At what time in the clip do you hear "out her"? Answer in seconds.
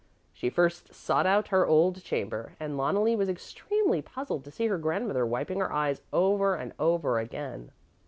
1.27-1.67